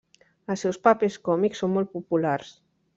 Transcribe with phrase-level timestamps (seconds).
[0.53, 2.55] Els seus papers còmics són molt populars.